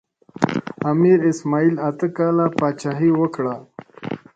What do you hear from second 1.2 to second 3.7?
اسماعیل اته کاله پاچاهي وکړه.